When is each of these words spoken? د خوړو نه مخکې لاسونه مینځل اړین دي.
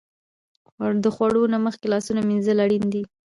د 1.03 1.05
خوړو 1.15 1.43
نه 1.53 1.57
مخکې 1.65 1.87
لاسونه 1.93 2.21
مینځل 2.29 2.57
اړین 2.65 2.85
دي. 2.93 3.03